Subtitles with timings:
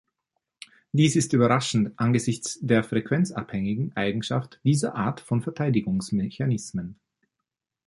[0.93, 6.99] Dies ist überraschend angesichts der frequenzabhängigen Eigenschaft dieser Art von Verteidigungsmechanismen.